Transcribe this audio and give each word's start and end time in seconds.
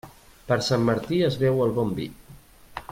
Per 0.47 0.55
Sant 0.67 0.87
Martí 0.87 1.19
es 1.29 1.37
beu 1.45 1.61
el 1.67 1.77
bon 1.79 1.95
vi. 2.01 2.09